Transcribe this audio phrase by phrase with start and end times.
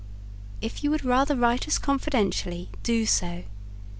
[0.61, 3.43] If you would rather write us confidentially do so.